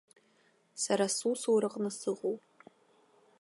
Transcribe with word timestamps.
Сара 0.81 1.05
сусураҟны 1.15 1.89
сыҟоуп. 1.97 2.41